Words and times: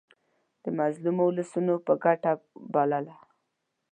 د 0.63 0.65
مظلومو 0.79 1.21
اولسونو 1.27 1.73
په 1.85 1.93
ګټه 2.03 2.31
بلله. 2.73 3.15